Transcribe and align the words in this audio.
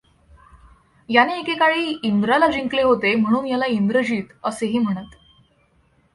याने 1.09 1.37
एके 1.39 1.55
काळी 1.55 1.99
इंद्राला 2.03 2.47
जिंकले 2.47 2.81
होते 2.81 3.13
म्हणून 3.15 3.45
याला 3.47 3.65
इंद्रजित 3.65 4.33
असेही 4.43 4.79
म्हणत. 4.79 5.15